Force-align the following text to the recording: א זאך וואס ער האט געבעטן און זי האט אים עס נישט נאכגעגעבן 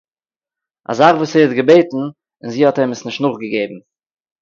א 0.89 0.91
זאך 0.97 1.15
וואס 1.17 1.33
ער 1.37 1.43
האט 1.49 1.55
געבעטן 1.57 2.01
און 2.03 2.49
זי 2.51 2.61
האט 2.65 2.77
אים 2.79 2.91
עס 2.93 3.01
נישט 3.05 3.21
נאכגעגעבן 3.23 3.79